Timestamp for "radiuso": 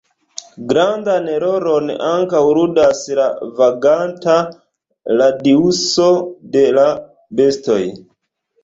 5.23-6.13